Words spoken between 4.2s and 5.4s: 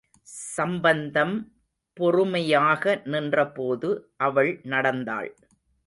அவள் நடந்தாள்.